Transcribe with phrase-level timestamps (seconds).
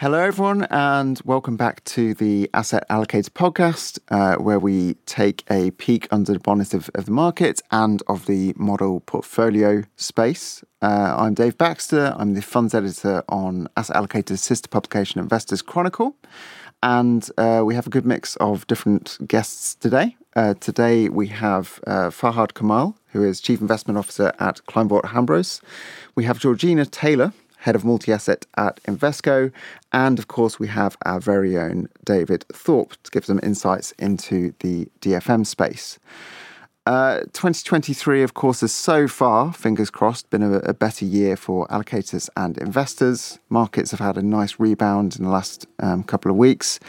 [0.00, 5.72] Hello, everyone, and welcome back to the Asset Allocator podcast, uh, where we take a
[5.72, 10.64] peek under the bonnet of, of, the market and of the model portfolio space.
[10.80, 12.14] Uh, I'm Dave Baxter.
[12.16, 16.16] I'm the funds editor on Asset Allocator's sister publication, Investors Chronicle.
[16.82, 20.16] And uh, we have a good mix of different guests today.
[20.34, 25.60] Uh, today we have uh, Fahad Kamal, who is Chief Investment Officer at Kleinwort Hambros.
[26.14, 29.52] We have Georgina Taylor, head of multi asset at Invesco.
[29.92, 34.52] And of course, we have our very own David Thorpe to give some insights into
[34.60, 35.98] the DFM space.
[36.86, 41.68] Uh, 2023, of course, has so far, fingers crossed, been a, a, better year for
[41.68, 43.38] allocators and investors.
[43.50, 46.80] Markets have had a nice rebound in the last um, couple of weeks.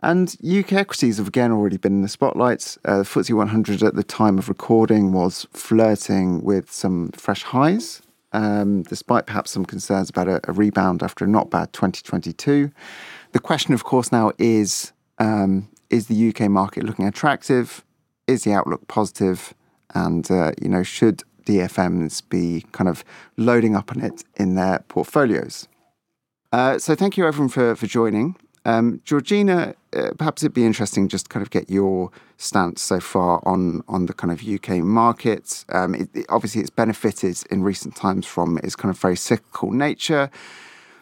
[0.00, 2.78] And UK equities have again already been in the spotlight.
[2.84, 8.00] Uh, the FTSE 100 at the time of recording was flirting with some fresh highs
[8.32, 12.70] um, despite perhaps some concerns about a, a, rebound after a not bad 2022.
[13.32, 17.84] The question, of course, now is um, is the UK market looking attractive?
[18.26, 19.54] Is the outlook positive?
[19.94, 23.04] And, uh, you know, should DFMs be kind of
[23.36, 25.66] loading up on it in their portfolios?
[26.52, 28.36] Uh, so thank you everyone for, for joining.
[28.64, 33.42] Um, Georgina, uh, perhaps it'd be interesting just kind of get your stance so far
[33.46, 35.64] on on the kind of UK market.
[35.70, 39.70] Um, it, it, obviously, it's benefited in recent times from its kind of very cyclical
[39.70, 40.30] nature.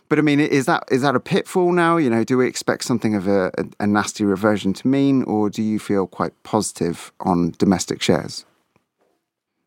[0.08, 1.96] But I mean, is that is that a pitfall now?
[1.96, 5.50] You know, do we expect something of a, a, a nasty reversion to mean, or
[5.50, 8.44] do you feel quite positive on domestic shares?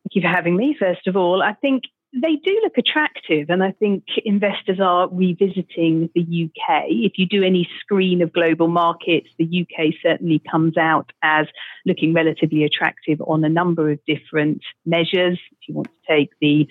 [0.04, 0.76] Thank you for having me.
[0.80, 6.10] First of all, I think they do look attractive, and I think investors are revisiting
[6.16, 6.86] the UK.
[6.88, 11.46] If you do any screen of global markets, the UK certainly comes out as
[11.86, 15.40] looking relatively attractive on a number of different measures.
[15.52, 16.68] If you want to take the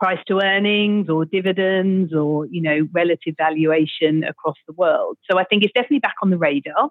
[0.00, 5.18] price to earnings or dividends or you know relative valuation across the world.
[5.30, 6.90] So I think it's definitely back on the radar.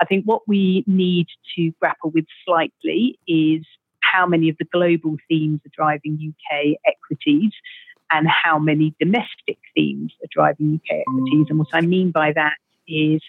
[0.00, 1.26] I think what we need
[1.56, 3.64] to grapple with slightly is
[4.12, 7.52] how many of the global themes are driving UK equities
[8.10, 11.46] and how many domestic themes are driving UK equities.
[11.50, 12.54] And what I mean by that
[12.86, 13.20] is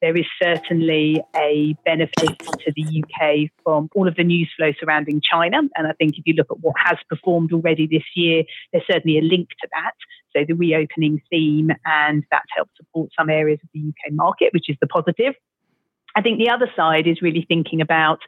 [0.00, 5.20] there is certainly a benefit to the UK from all of the news flow surrounding
[5.20, 5.58] China.
[5.76, 9.18] And I think if you look at what has performed already this year, there's certainly
[9.18, 9.92] a link to that.
[10.34, 14.70] So the reopening theme, and that's helped support some areas of the UK market, which
[14.70, 15.34] is the positive.
[16.16, 18.20] I think the other side is really thinking about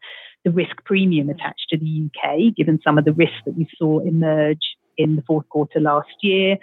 [0.44, 4.00] the risk premium attached to the UK, given some of the risks that we saw
[4.00, 6.56] emerge in the fourth quarter last year.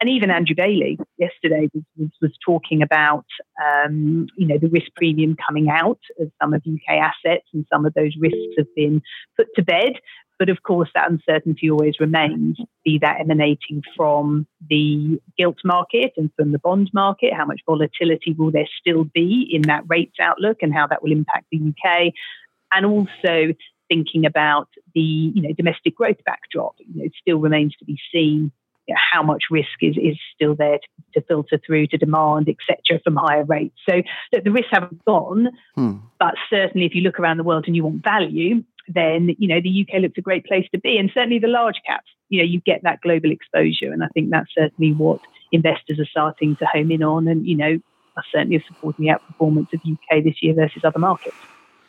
[0.00, 3.24] And even Andrew Bailey yesterday was, was, was talking about,
[3.64, 7.86] um, you know, the risk premium coming out of some of UK assets, and some
[7.86, 9.00] of those risks have been
[9.36, 9.94] put to bed.
[10.38, 16.30] But of course, that uncertainty always remains, be that emanating from the gilt market and
[16.36, 17.32] from the bond market.
[17.32, 21.12] How much volatility will there still be in that rates outlook and how that will
[21.12, 22.12] impact the UK?
[22.72, 23.54] And also
[23.88, 26.74] thinking about the you know domestic growth backdrop.
[26.78, 28.52] You know, it still remains to be seen
[28.86, 32.48] you know, how much risk is, is still there to, to filter through to demand,
[32.48, 33.76] etc., from higher rates.
[33.88, 35.94] So look, the risks haven't gone, hmm.
[36.18, 39.60] but certainly if you look around the world and you want value, then you know
[39.60, 42.08] the UK looks a great place to be, and certainly the large caps.
[42.28, 45.20] You know, you get that global exposure, and I think that's certainly what
[45.52, 47.78] investors are starting to home in on, and you know,
[48.16, 51.36] are certainly supporting the outperformance of UK this year versus other markets.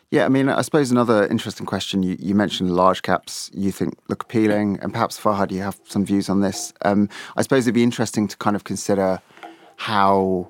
[0.10, 2.02] Yeah, I mean, I suppose another interesting question.
[2.02, 6.06] You, you mentioned large caps you think look appealing, and perhaps Fahad, you have some
[6.06, 6.72] views on this.
[6.84, 9.22] Um, I suppose it'd be interesting to kind of consider
[9.76, 10.50] how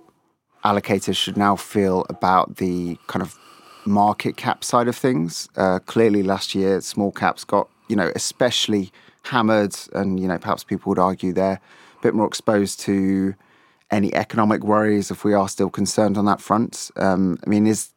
[0.63, 3.35] allocators should now feel about the kind of
[3.85, 5.49] market cap side of things.
[5.55, 8.91] Uh, clearly, last year, small caps got, you know, especially
[9.23, 11.59] hammered, and, you know, perhaps people would argue they're
[11.97, 13.33] a bit more exposed to
[13.89, 16.91] any economic worries if we are still concerned on that front.
[16.95, 17.89] Um, I mean, is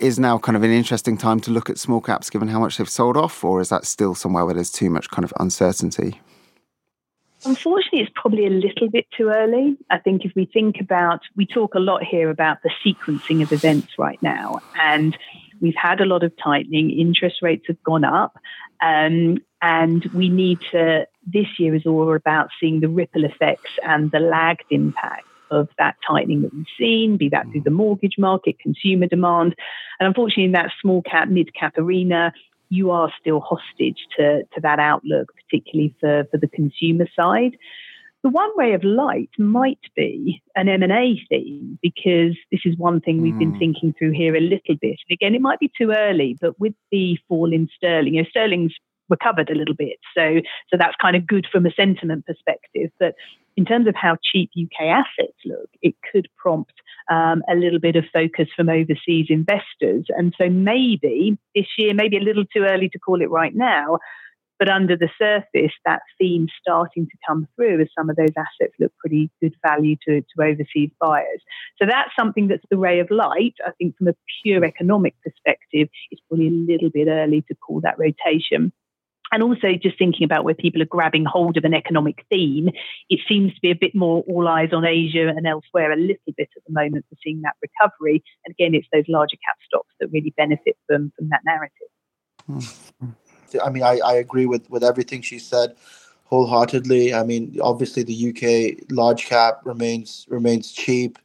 [0.00, 2.76] is now kind of an interesting time to look at small caps given how much
[2.76, 6.20] they've sold off, or is that still somewhere where there's too much kind of uncertainty?
[7.44, 9.76] Unfortunately, it's probably a little bit too early.
[9.90, 13.52] I think if we think about, we talk a lot here about the sequencing of
[13.52, 15.16] events right now, and
[15.60, 16.90] we've had a lot of tightening.
[16.90, 18.36] Interest rates have gone up,
[18.82, 21.06] um, and we need to.
[21.26, 25.96] This year is all about seeing the ripple effects and the lagged impact of that
[26.06, 29.54] tightening that we've seen, be that through the mortgage market, consumer demand.
[30.00, 32.32] And unfortunately, in that small cap, mid cap arena,
[32.68, 37.56] you are still hostage to, to that outlook, particularly for, for the consumer side.
[38.22, 43.22] The one ray of light might be an M&A theme because this is one thing
[43.22, 43.38] we've mm.
[43.38, 43.58] been hmm.
[43.58, 44.98] thinking through here a little bit.
[45.08, 48.28] And again, it might be too early, but with the fall in sterling, you know,
[48.28, 48.74] sterling's
[49.08, 49.98] recovered a little bit.
[50.16, 50.40] So,
[50.70, 52.90] so that's kind of good from a sentiment perspective.
[52.98, 53.14] But
[53.56, 56.72] in terms of how cheap UK assets look, it could prompt
[57.10, 60.06] um, a little bit of focus from overseas investors.
[60.08, 63.98] And so maybe this year, maybe a little too early to call it right now,
[64.58, 68.74] but under the surface, that theme starting to come through as some of those assets
[68.80, 71.42] look pretty good value to, to overseas buyers.
[71.80, 73.54] So that's something that's the ray of light.
[73.66, 77.80] I think from a pure economic perspective, it's probably a little bit early to call
[77.82, 78.72] that rotation.
[79.32, 82.70] And also, just thinking about where people are grabbing hold of an economic theme,
[83.10, 86.32] it seems to be a bit more all eyes on Asia and elsewhere a little
[86.36, 88.22] bit at the moment for seeing that recovery.
[88.44, 91.88] And again, it's those larger cap stocks that really benefit from, from that narrative.
[92.48, 93.10] Mm-hmm.
[93.62, 95.74] I mean, I, I agree with, with everything she said
[96.26, 97.14] wholeheartedly.
[97.14, 101.18] I mean, obviously the UK large cap remains remains cheap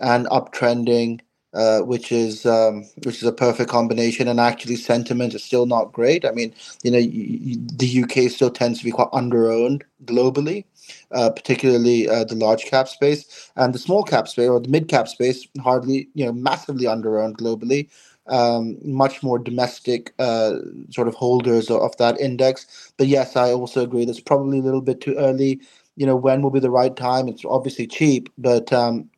[0.00, 1.20] and uptrending,
[1.56, 4.28] uh, which is um, which is a perfect combination.
[4.28, 6.26] And actually, sentiment is still not great.
[6.26, 6.54] I mean,
[6.84, 10.66] you know, the UK still tends to be quite underowned globally.
[11.12, 14.88] Uh, particularly uh, the large cap space and the small cap space or the mid
[14.88, 17.80] cap space, hardly, you know, massively underowned globally
[18.28, 20.54] um, much more domestic uh,
[20.90, 22.92] sort of holders of that index.
[22.96, 25.60] But yes, I also agree that's probably a little bit too early.
[25.96, 27.28] You know, when will be the right time?
[27.28, 29.10] It's obviously cheap, but um,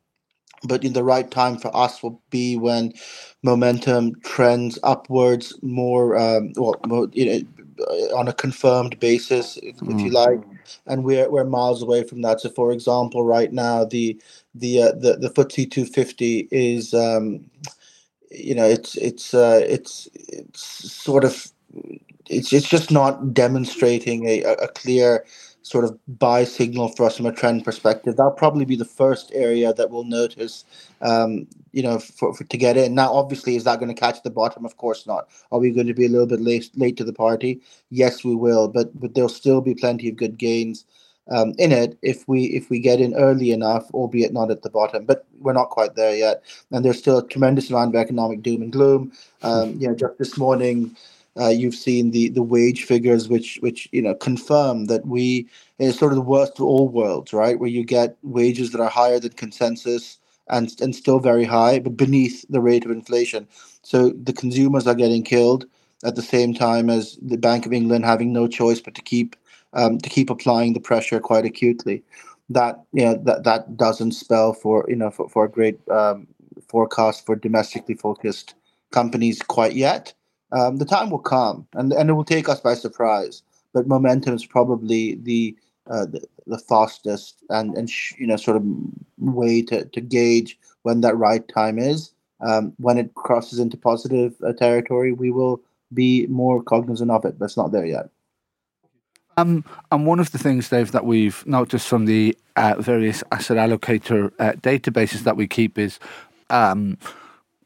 [0.65, 2.93] but in the right time for us will be when
[3.43, 7.41] momentum trends upwards more, um, well, more, you know,
[8.17, 10.01] on a confirmed basis, if, mm.
[10.01, 10.41] you like,
[10.87, 12.41] and we're we're miles away from that.
[12.41, 14.21] So, for example, right now the
[14.55, 17.49] the uh, the the FTSE 250 is um,
[18.31, 21.53] you know it's it's uh, it's it's sort of
[22.29, 25.25] it's it's just not demonstrating a, a clear
[25.69, 28.17] sort of buy signal for us from a trend perspective.
[28.17, 30.65] That'll probably be the first area that we'll notice,
[31.03, 32.95] um, you know, for, for, to get in.
[32.95, 34.65] Now, obviously, is that going to catch the bottom?
[34.65, 35.29] Of course not.
[35.53, 37.61] Are we going to be a little bit late late to the party?
[37.91, 40.87] Yes, we will, but but there'll still be plenty of good gains
[41.31, 44.71] um, in it if we if we get in early enough, albeit not at the
[44.71, 45.05] bottom.
[45.05, 48.63] But we're not quite there yet, and there's still a tremendous amount of economic doom
[48.63, 49.13] and gloom.
[49.41, 50.97] Um, you know, just this morning.
[51.39, 55.49] Uh, you've seen the the wage figures, which which you know confirm that we
[55.79, 57.59] it's sort of the worst of all worlds, right?
[57.59, 60.19] Where you get wages that are higher than consensus
[60.49, 63.47] and and still very high, but beneath the rate of inflation.
[63.83, 65.67] So the consumers are getting killed
[66.05, 69.37] at the same time as the Bank of England having no choice but to keep
[69.75, 72.03] um, to keep applying the pressure quite acutely.
[72.51, 76.27] That you know that that doesn't spell for you know for, for a great um,
[76.69, 78.55] forecast for domestically focused
[78.91, 80.15] companies quite yet.
[80.53, 83.43] Um, the time will come, and and it will take us by surprise.
[83.75, 85.57] But momentum is probably the
[85.91, 88.65] uh, the, the, fastest and and sh- you know sort of
[89.19, 92.13] way to, to gauge when that right time is.
[92.41, 95.61] Um, when it crosses into positive uh, territory, we will
[95.93, 98.09] be more cognizant of it, but it's not there yet.
[99.37, 103.57] Um, and one of the things, Dave, that we've noticed from the uh, various asset
[103.57, 106.01] allocator uh, databases that we keep is
[106.51, 106.99] um,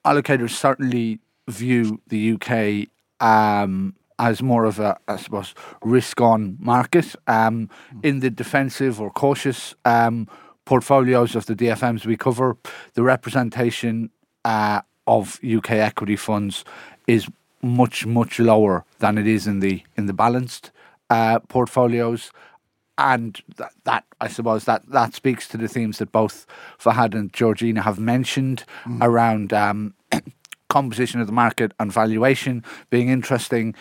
[0.04, 1.18] allocators certainly
[1.52, 2.88] view the UK
[3.20, 7.14] um, as more of a, I suppose, risk-on market.
[7.26, 7.68] Um,
[8.02, 10.28] in the defensive or cautious um,
[10.64, 12.56] portfolios of the DFMs we cover,
[12.94, 14.10] the representation
[14.44, 16.64] uh, of UK equity funds
[17.06, 17.28] is
[17.62, 20.70] much much lower than it is in the in the balanced
[21.10, 22.32] uh, portfolios.
[22.98, 26.46] And that, that, I suppose, that, that speaks to the themes that both
[26.78, 28.98] Fahad and Georgina have mentioned mm.
[29.02, 29.94] around um,
[30.78, 33.74] composition of the market and valuation being interesting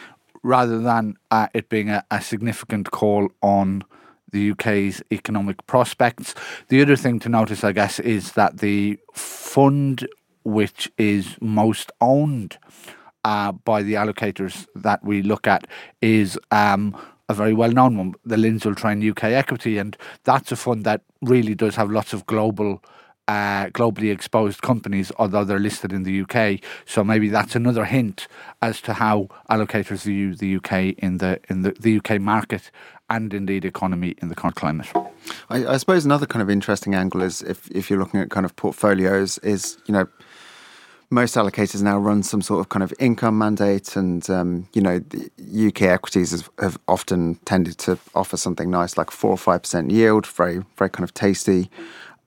[0.43, 3.83] rather than uh, it being a, a significant call on
[4.31, 6.35] the UK's economic prospects.
[6.69, 10.07] The other thing to notice, I guess, is that the fund
[10.43, 12.57] which is most owned
[13.23, 15.67] uh, by the allocators that we look at
[16.01, 16.97] is um,
[17.29, 21.01] a very well known one, the Lindsell Train UK Equity, and that's a fund that
[21.21, 22.83] really does have lots of global.
[23.31, 26.59] Uh, globally exposed companies, although they're listed in the UK.
[26.85, 28.27] So maybe that's another hint
[28.61, 32.71] as to how allocators view the UK in the in the, the UK market
[33.09, 34.87] and indeed economy in the current climate.
[35.49, 38.45] I, I suppose another kind of interesting angle is if if you're looking at kind
[38.45, 40.07] of portfolios, is you know
[41.09, 44.99] most allocators now run some sort of kind of income mandate, and um, you know,
[45.67, 49.89] UK equities have, have, often tended to offer something nice like four or five percent
[49.89, 51.69] yield, very very kind of tasty.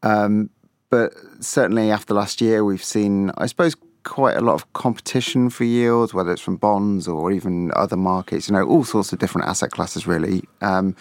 [0.02, 0.48] Um,
[0.94, 3.74] but certainly after last year, we've seen, I suppose,
[4.04, 8.48] quite a lot of competition for yields, whether it's from bonds or even other markets.
[8.48, 10.44] You know, all sorts of different asset classes, really.
[10.60, 10.94] Um,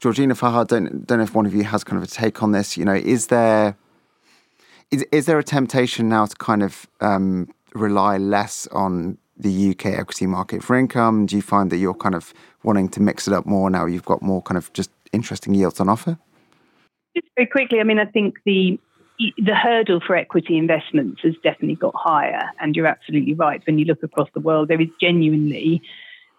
[0.00, 2.52] Georgina Fahad, don't don't know if one of you has kind of a take on
[2.52, 2.78] this.
[2.78, 3.76] You know, is there
[4.90, 9.86] is, is there a temptation now to kind of um, rely less on the UK
[9.86, 11.26] equity market for income?
[11.26, 12.32] Do you find that you're kind of
[12.62, 13.84] wanting to mix it up more now?
[13.84, 16.16] You've got more kind of just interesting yields on offer.
[17.14, 18.80] Just very quickly, I mean, I think the
[19.38, 23.62] the hurdle for equity investments has definitely got higher, and you're absolutely right.
[23.66, 25.82] When you look across the world, there is genuinely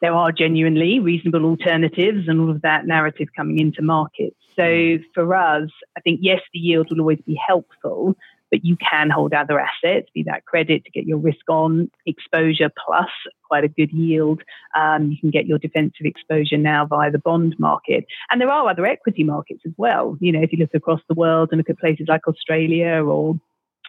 [0.02, 4.36] there are genuinely reasonable alternatives and all of that narrative coming into markets.
[4.56, 5.04] So mm.
[5.14, 8.16] for us, I think yes, the yield will always be helpful,
[8.56, 12.72] but you can hold other assets, be that credit to get your risk on exposure
[12.86, 13.10] plus
[13.50, 14.42] quite a good yield.
[14.80, 18.06] Um, you can get your defensive exposure now via the bond market.
[18.32, 20.18] And there are other equity markets as well.
[20.22, 23.38] You know, if you look across the world and look at places like Australia or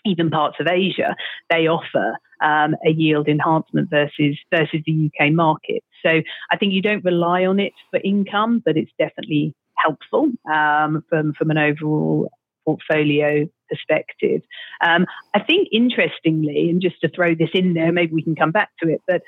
[0.04, 1.14] even parts of Asia,
[1.48, 5.84] they offer um, a yield enhancement versus versus the UK market.
[6.04, 11.04] So I think you don't rely on it for income, but it's definitely helpful um,
[11.08, 12.32] from from an overall
[12.66, 14.42] portfolio perspective.
[14.84, 18.52] Um, I think interestingly, and just to throw this in there, maybe we can come
[18.52, 19.22] back to it, but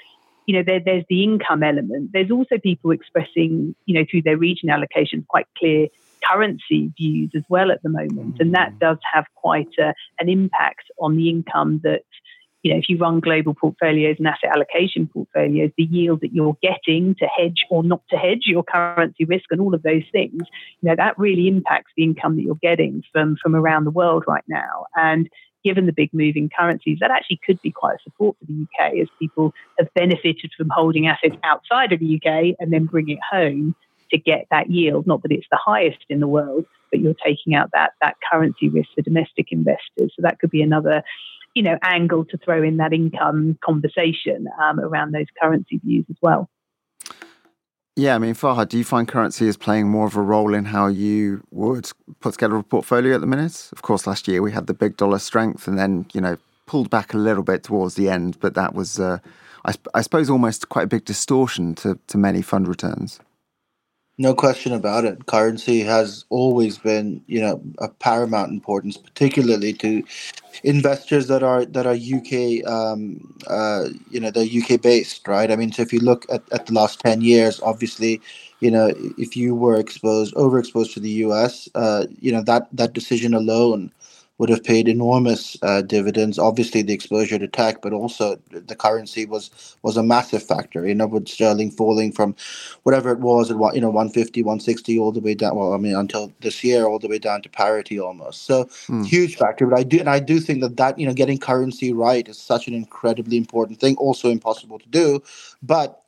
[0.46, 2.10] you know, there, there's the income element.
[2.14, 5.88] There's also people expressing, you know, through their region allocations, quite clear
[6.26, 8.78] currency views as well at the moment, and that mm.
[8.78, 12.02] does have quite a, an impact on the income that
[12.68, 16.56] you know, if you run global portfolios and asset allocation portfolios, the yield that you're
[16.60, 20.42] getting to hedge or not to hedge your currency risk and all of those things,
[20.80, 24.24] you know, that really impacts the income that you're getting from from around the world
[24.28, 24.84] right now.
[24.94, 25.30] And
[25.64, 28.66] given the big move in currencies, that actually could be quite a support for the
[28.66, 33.08] UK as people have benefited from holding assets outside of the UK and then bring
[33.08, 33.74] it home
[34.10, 35.06] to get that yield.
[35.06, 38.68] Not that it's the highest in the world, but you're taking out that that currency
[38.68, 40.12] risk for domestic investors.
[40.14, 41.02] So that could be another
[41.58, 46.14] you know, angle to throw in that income conversation um, around those currency views as
[46.22, 46.48] well.
[47.96, 50.66] Yeah, I mean, Fahad, do you find currency is playing more of a role in
[50.66, 53.70] how you would put together a portfolio at the minute?
[53.72, 56.36] Of course, last year we had the big dollar strength and then, you know,
[56.66, 59.18] pulled back a little bit towards the end, but that was, uh,
[59.64, 63.18] I, I suppose, almost quite a big distortion to, to many fund returns.
[64.18, 65.26] No question about it.
[65.26, 70.04] Currency has always been, you know, a paramount importance, particularly to
[70.64, 75.50] investors that are that are UK, um, uh, you know, they're UK based, right?
[75.52, 78.20] I mean, so if you look at, at the last ten years, obviously,
[78.60, 82.94] you know, if you were exposed, overexposed to the US, uh, you know, that that
[82.94, 83.92] decision alone
[84.38, 86.38] would have paid enormous uh, dividends.
[86.38, 90.86] Obviously, the exposure to tech, but also the currency was was a massive factor.
[90.86, 92.36] You know, with sterling falling from
[92.84, 95.56] whatever it was at you know 150, 160, all the way down.
[95.56, 98.42] Well, I mean, until this year, all the way down to parity almost.
[98.42, 99.04] So mm.
[99.04, 99.66] huge factor.
[99.66, 102.38] But I do, and I do think that that you know getting currency right is
[102.38, 103.96] such an incredibly important thing.
[103.96, 105.22] Also impossible to do,
[105.62, 106.02] but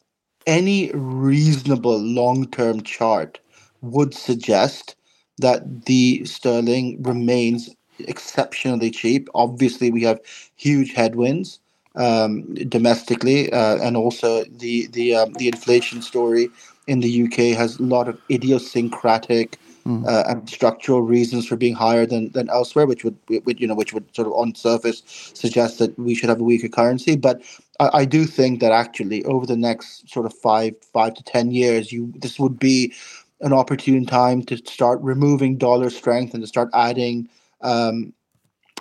[0.47, 3.41] any reasonable long term chart
[3.83, 4.95] would suggest
[5.39, 7.71] that the sterling remains
[8.09, 9.29] exceptionally cheap.
[9.35, 10.21] Obviously, we have
[10.57, 11.61] huge headwinds
[11.97, 16.49] um, domestically, uh, and also the the um, the inflation story
[16.87, 20.07] in the UK has a lot of idiosyncratic mm.
[20.07, 23.75] uh, and structural reasons for being higher than, than elsewhere, which would, would you know
[23.75, 27.17] which would sort of on surface suggest that we should have a weaker currency.
[27.17, 27.43] But
[27.79, 31.51] I, I do think that actually over the next sort of five five to ten
[31.51, 32.93] years, you this would be
[33.41, 37.29] an opportune time to start removing dollar strength and to start adding
[37.63, 38.13] um,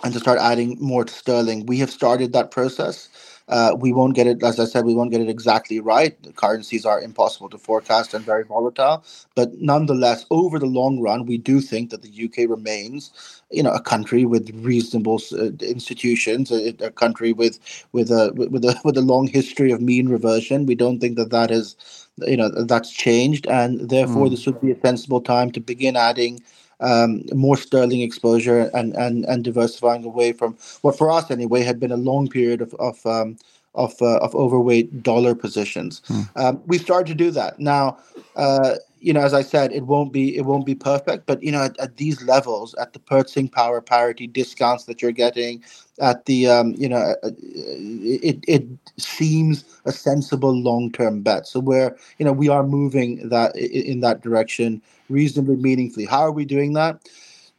[0.03, 1.65] and to start adding more to sterling.
[1.65, 3.09] We have started that process.
[3.49, 6.21] Uh, we won't get it, as I said, we won't get it exactly right.
[6.21, 9.03] The currencies are impossible to forecast and very volatile.
[9.33, 13.71] But nonetheless, over the long run, we do think that the UK remains, you know,
[13.71, 17.59] a country with reasonable uh, institutions, a, a, country with
[17.91, 20.67] with a with a with a long history of mean reversion.
[20.67, 21.75] We don't think that that is,
[22.19, 24.29] you know, that's changed, and therefore mm.
[24.29, 26.43] this would be a sensible time to begin adding
[26.79, 31.79] um, more sterling exposure and, and, and diversifying away from what for us anyway had
[31.79, 33.37] been a long period of of um,
[33.75, 36.01] of, uh, of overweight dollar positions.
[36.07, 36.21] Hmm.
[36.35, 37.97] Um, we started to do that now.
[38.35, 41.51] Uh, you know, as I said, it won't be it won't be perfect, but you
[41.51, 45.63] know, at, at these levels, at the purchasing power parity discounts that you're getting,
[45.99, 51.47] at the um, you know, uh, uh, it it seems a sensible long term bet.
[51.47, 56.05] So we're you know we are moving that in that direction reasonably meaningfully.
[56.05, 57.09] How are we doing that?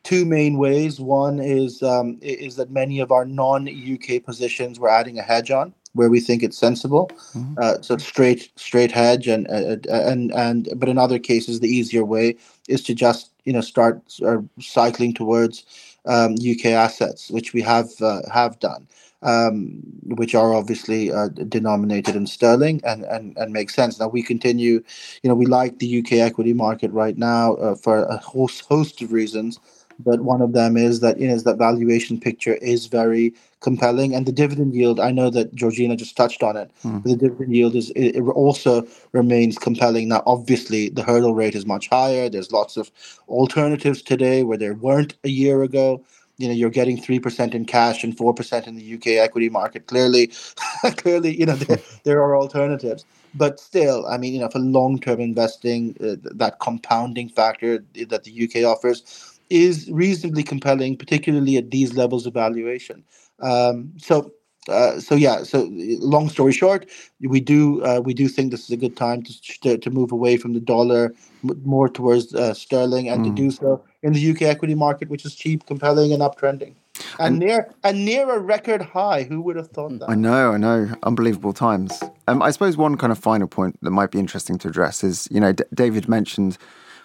[0.03, 1.01] Two main ways.
[1.01, 5.51] One is um, is that many of our non UK positions we're adding a hedge
[5.51, 7.11] on where we think it's sensible.
[7.35, 7.55] Mm-hmm.
[7.61, 12.05] Uh, so straight straight hedge, and uh, and and but in other cases, the easier
[12.05, 12.37] way
[12.69, 15.65] is to just you know start uh, cycling towards
[16.07, 18.87] um, UK assets, which we have uh, have done,
[19.23, 23.99] um, which are obviously uh, denominated in sterling and, and and make sense.
[23.99, 24.83] Now we continue,
[25.23, 29.03] you know, we like the UK equity market right now uh, for a host host
[29.03, 29.59] of reasons
[30.03, 34.14] but one of them is that you know is that valuation picture is very compelling.
[34.14, 36.71] And the dividend yield, I know that Georgina just touched on it.
[36.85, 37.05] Mm.
[37.05, 40.09] The dividend yield is it, also remains compelling.
[40.09, 42.29] Now, obviously, the hurdle rate is much higher.
[42.29, 42.90] There's lots of
[43.29, 46.05] alternatives today where there weren't a year ago
[46.40, 50.33] you know you're getting 3% in cash and 4% in the UK equity market clearly
[50.97, 55.21] clearly you know there, there are alternatives but still i mean you know for long-term
[55.21, 61.93] investing uh, that compounding factor that the UK offers is reasonably compelling particularly at these
[61.93, 63.05] levels of valuation
[63.41, 64.33] um, so
[64.69, 65.43] uh, so yeah.
[65.43, 66.89] So long story short,
[67.21, 70.13] we do uh, we do think this is a good time to to, to move
[70.13, 73.29] away from the dollar m- more towards uh, sterling and mm.
[73.29, 76.75] to do so in the UK equity market, which is cheap, compelling, and uptrending,
[77.19, 79.23] and, and near and near a record high.
[79.23, 80.11] Who would have thought that?
[80.11, 82.03] I know, I know, unbelievable times.
[82.29, 85.27] Um, I suppose one kind of final point that might be interesting to address is,
[85.31, 86.59] you know, D- David mentioned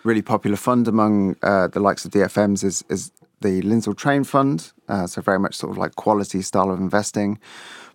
[0.03, 3.11] really popular fund among uh, the likes of DFMs is is
[3.41, 7.39] the Lindsell Train Fund, uh, so very much sort of like quality style of investing.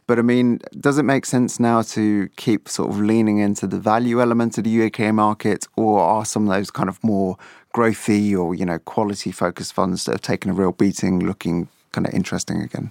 [0.07, 3.79] But I mean, does it make sense now to keep sort of leaning into the
[3.79, 7.37] value element of the UK market, or are some of those kind of more
[7.75, 12.07] growthy or you know quality focused funds that have taken a real beating looking kind
[12.07, 12.91] of interesting again?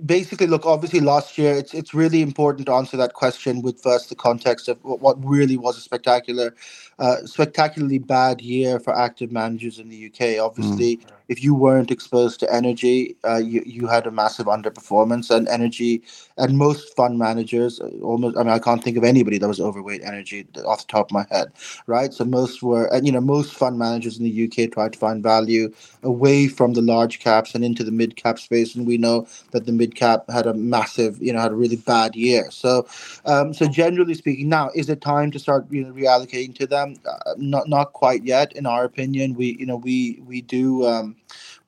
[0.00, 4.08] Basically look obviously last year it's it's really important to answer that question with first
[4.08, 6.54] the context of what really was a spectacular
[6.98, 11.06] uh, spectacularly bad year for active managers in the UK obviously mm.
[11.32, 16.02] If you weren't exposed to energy uh, you you had a massive underperformance and energy
[16.36, 19.60] and most fund managers uh, almost I mean I can't think of anybody that was
[19.60, 21.52] overweight energy off the top of my head
[21.86, 24.98] right so most were and you know most fund managers in the UK tried to
[24.98, 25.72] find value
[26.02, 29.66] away from the large caps and into the mid cap space and we know that
[29.66, 32.50] the mid cap had a massive, you know, had a really bad year.
[32.50, 32.86] So,
[33.24, 36.96] um, so generally speaking, now is it time to start, you know, reallocating to them?
[37.06, 39.34] Uh, not not quite yet, in our opinion.
[39.34, 41.16] We, you know, we we do um,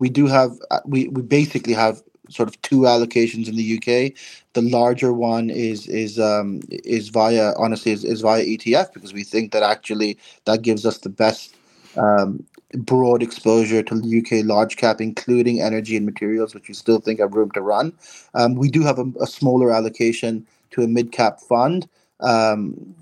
[0.05, 4.13] we do have uh, we we basically have sort of two allocations in the UK.
[4.53, 9.25] The larger one is is um, is via honestly is, is via ETF because we
[9.25, 11.57] think that actually that gives us the best
[11.97, 12.45] um,
[12.91, 17.33] broad exposure to UK large cap, including energy and materials, which we still think have
[17.33, 17.95] room to run.
[18.35, 21.89] Um, we do have a, a, smaller allocation to a mid cap fund.
[22.21, 22.95] Um,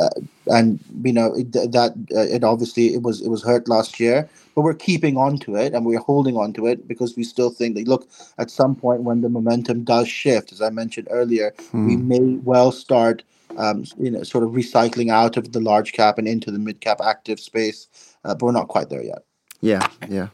[0.00, 3.98] uh, and you know it, that uh, it obviously it was it was hurt last
[4.00, 7.24] year, but we're keeping on to it and we're holding on to it because we
[7.24, 11.08] still think that look at some point when the momentum does shift, as I mentioned
[11.10, 11.86] earlier, mm.
[11.86, 13.22] we may well start
[13.56, 16.80] um, you know sort of recycling out of the large cap and into the mid
[16.80, 17.88] cap active space
[18.24, 19.22] uh, but we're not quite there yet.
[19.60, 20.28] Yeah, yeah.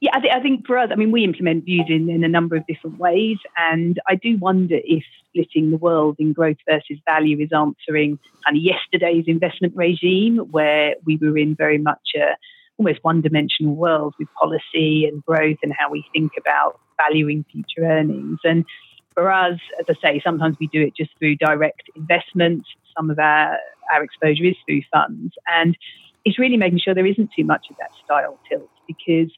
[0.00, 2.28] Yeah, I, th- I think for us, I mean, we implement views in, in a
[2.28, 3.36] number of different ways.
[3.56, 8.56] And I do wonder if splitting the world in growth versus value is answering kind
[8.56, 12.36] of yesterday's investment regime, where we were in very much a
[12.78, 17.84] almost one dimensional world with policy and growth and how we think about valuing future
[17.84, 18.38] earnings.
[18.42, 18.64] And
[19.12, 22.70] for us, as I say, sometimes we do it just through direct investments.
[22.96, 23.58] Some of our,
[23.92, 25.34] our exposure is through funds.
[25.46, 25.76] And
[26.24, 29.30] it's really making sure there isn't too much of that style tilt because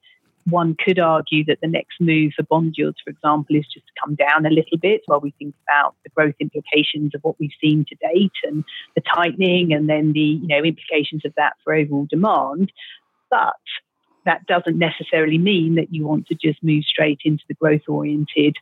[0.47, 3.93] one could argue that the next move for bond yields, for example, is just to
[4.03, 7.51] come down a little bit while we think about the growth implications of what we've
[7.61, 11.75] seen to date and the tightening and then the you know implications of that for
[11.75, 12.73] overall demand.
[13.31, 13.55] But
[14.25, 18.57] that doesn't necessarily mean that you want to just move straight into the growth oriented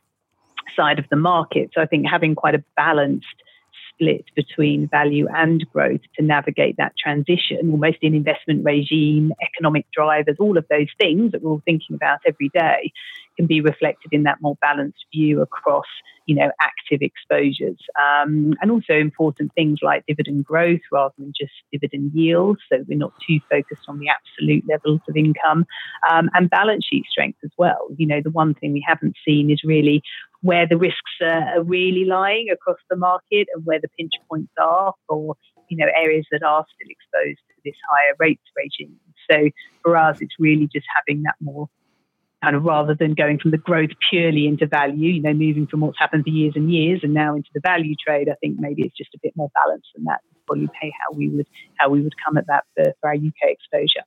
[0.77, 1.71] side of the market.
[1.75, 3.27] So I think having quite a balanced
[4.01, 10.37] split between value and growth to navigate that transition, almost in investment regime, economic drivers,
[10.39, 12.93] all of those things that we're all thinking about every day
[13.37, 15.87] can be reflected in that more balanced view across
[16.27, 17.79] you know active exposures.
[17.99, 22.99] Um, and also important things like dividend growth rather than just dividend yield so we're
[22.99, 25.67] not too focused on the absolute levels of income.
[26.11, 27.89] Um, and balance sheet strength as well.
[27.97, 30.03] You know the one thing we haven't seen is really
[30.43, 34.95] where the risks are really lying across the market and where the pinch points are
[35.09, 35.37] for
[35.69, 38.97] you know areas that are still exposed to this higher rates regime.
[39.31, 39.51] So
[39.83, 41.69] for us, it's really just having that more
[42.43, 45.81] kind of rather than going from the growth purely into value, you know, moving from
[45.81, 48.29] what's happened for years and years and now into the value trade.
[48.31, 50.21] I think maybe it's just a bit more balanced than that.
[50.47, 53.43] Probably pay how we would how we would come at that for, for our UK
[53.43, 54.05] exposure.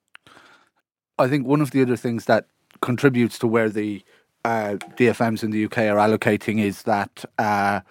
[1.19, 2.47] I think one of the other things that
[2.81, 4.03] contributes to where the
[4.45, 7.81] uh, DFMs in the UK are allocating is that, uh,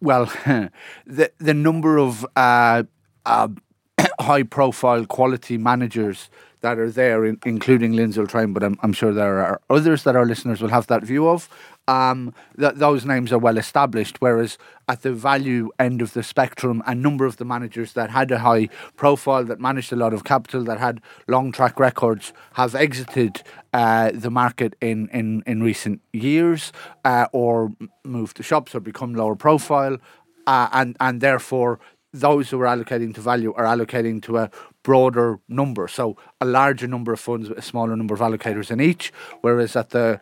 [0.00, 0.26] well,
[1.06, 2.82] the the number of uh,
[3.26, 3.48] uh
[4.20, 6.30] high profile quality managers
[6.60, 10.14] that are there, in, including Lindsell Train, but I'm, I'm, sure there are others that
[10.14, 11.48] our listeners will have that view of.
[11.90, 14.16] Um, th- those names are well established.
[14.20, 18.30] Whereas at the value end of the spectrum, a number of the managers that had
[18.30, 22.76] a high profile, that managed a lot of capital, that had long track records, have
[22.76, 26.72] exited uh, the market in, in, in recent years
[27.04, 27.72] uh, or
[28.04, 29.98] moved to shops or become lower profile.
[30.46, 31.80] Uh, and, and therefore,
[32.12, 34.50] those who are allocating to value are allocating to a
[34.82, 35.86] broader number.
[35.86, 39.76] So a larger number of funds with a smaller number of allocators in each, whereas
[39.76, 40.20] at the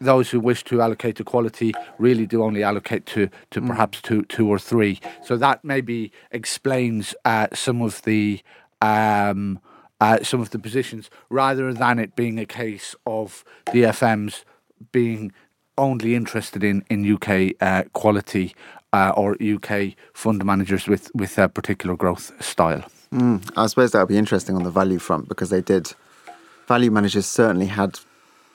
[0.00, 3.66] those who wish to allocate to quality really do only allocate to, to mm.
[3.66, 5.00] perhaps two two or three.
[5.22, 8.40] So that maybe explains uh, some of the
[8.80, 9.60] um,
[10.00, 14.44] uh, some of the positions, rather than it being a case of the FMs
[14.92, 15.32] being
[15.76, 18.54] only interested in in UK uh, quality
[18.92, 22.84] uh, or UK fund managers with with a particular growth style.
[23.12, 25.92] Mm, I suppose that would be interesting on the value front because they did.
[26.68, 27.98] Value managers certainly had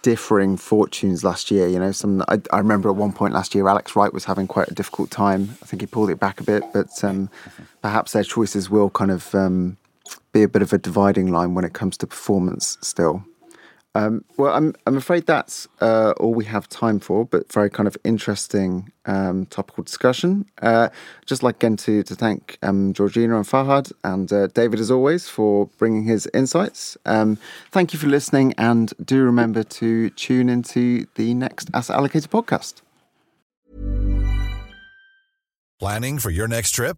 [0.05, 1.67] differing fortunes last year.
[1.67, 4.45] You know, some I, I, remember at one point last year, Alex Wright was having
[4.45, 5.57] quite a difficult time.
[5.63, 7.27] I think he pulled it back a bit, but um,
[7.81, 9.77] perhaps their choices will kind of um,
[10.31, 13.25] be a bit of a dividing line when it comes to performance still.
[13.95, 17.87] Um, well, I'm I'm afraid that's uh, all we have time for, but very kind
[17.87, 20.45] of interesting um, topical discussion.
[20.61, 20.89] Uh,
[21.25, 25.29] just like again to to thank um, Georgina and Fahad and uh, David as always
[25.29, 26.97] for bringing his insights.
[27.05, 27.37] Um,
[27.71, 32.81] thank you for listening, and do remember to tune into the next Asset Allocator podcast.
[35.79, 36.97] Planning for your next trip?